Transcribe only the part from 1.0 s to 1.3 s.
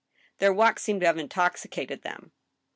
to have